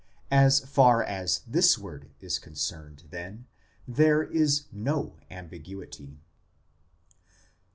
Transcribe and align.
As 0.31 0.61
far 0.61 1.03
as 1.03 1.41
this 1.45 1.77
word 1.77 2.09
is 2.19 2.39
concerned, 2.39 3.03
then, 3.11 3.45
there 3.87 4.23
is 4.23 4.65
no 4.71 5.19
ambiguity. 5.29 6.17